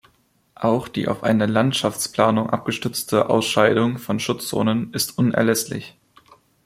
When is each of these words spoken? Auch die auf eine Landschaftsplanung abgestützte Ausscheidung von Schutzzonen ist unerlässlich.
Auch 0.55 0.87
die 0.87 1.07
auf 1.07 1.21
eine 1.21 1.45
Landschaftsplanung 1.45 2.49
abgestützte 2.49 3.29
Ausscheidung 3.29 3.99
von 3.99 4.19
Schutzzonen 4.19 4.91
ist 4.95 5.19
unerlässlich. 5.19 5.95